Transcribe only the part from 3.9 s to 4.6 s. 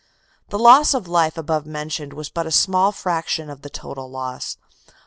loss.